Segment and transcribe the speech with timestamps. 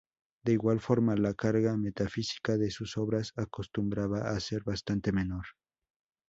[0.43, 5.45] De igual forma, la carga metafísica de sus obras acostumbraba a ser bastante menor.